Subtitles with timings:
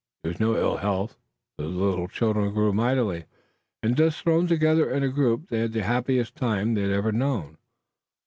[0.23, 1.15] There was no ill health.
[1.59, 3.25] The little children grew mightily,
[3.83, 7.11] and, thus thrown together in a group, they had the happiest time they had ever
[7.11, 7.59] known.